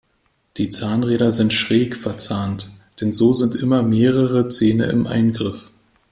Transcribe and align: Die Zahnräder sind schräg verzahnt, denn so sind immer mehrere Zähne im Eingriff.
Die 0.57 0.69
Zahnräder 0.69 1.31
sind 1.31 1.53
schräg 1.53 1.95
verzahnt, 1.95 2.71
denn 2.99 3.11
so 3.11 3.33
sind 3.33 3.53
immer 3.55 3.83
mehrere 3.83 4.49
Zähne 4.49 4.85
im 4.87 5.05
Eingriff. 5.05 5.69